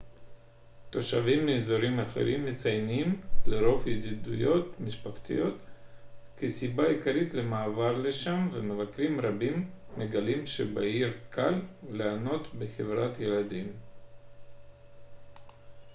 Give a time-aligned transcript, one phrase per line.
[0.89, 5.53] תושבים מאזורים אחרים מציינים לרוב ידידותיות משפחתית
[6.37, 11.61] כסיבה עיקרית למעבר לשם ומבקרים רבים מגלים שבעיר קל
[11.91, 13.73] ליהנות בחברת ילדים